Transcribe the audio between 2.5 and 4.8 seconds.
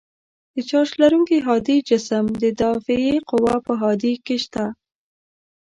دافعې قوه په هادې کې شته.